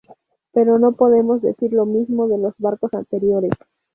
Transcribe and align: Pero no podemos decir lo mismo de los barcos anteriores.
Pero 0.51 0.79
no 0.79 0.93
podemos 0.93 1.43
decir 1.43 1.73
lo 1.73 1.85
mismo 1.85 2.27
de 2.27 2.39
los 2.39 2.55
barcos 2.57 2.91
anteriores. 2.95 3.51